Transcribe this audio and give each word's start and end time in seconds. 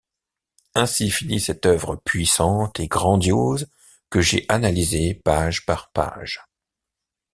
Ainsi 0.73 1.11
finit 1.11 1.39
cette 1.39 1.67
œuvre 1.67 1.95
puissante 1.95 2.79
et 2.79 2.87
grandiose 2.87 3.69
que 4.09 4.19
j’ai 4.19 4.47
analysée 4.49 5.13
page 5.13 5.63
par 5.67 5.91
page. 5.91 6.43